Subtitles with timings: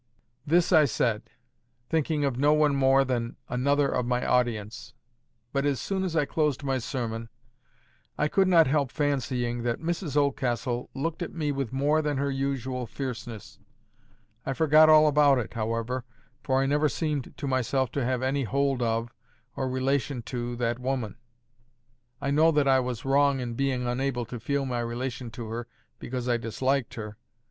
[0.47, 1.29] This I said,
[1.87, 4.95] thinking of no one more than another of my audience.
[5.53, 7.29] But as I closed my sermon,
[8.17, 12.31] I could not help fancying that Mrs Oldcastle looked at me with more than her
[12.31, 13.59] usual fierceness.
[14.43, 16.03] I forgot all about it, however,
[16.41, 19.13] for I never seemed to myself to have any hold of,
[19.55, 21.15] or relation to, that woman.
[22.19, 25.67] I know I was wrong in being unable to feel my relation to her
[25.99, 27.17] because I disliked her.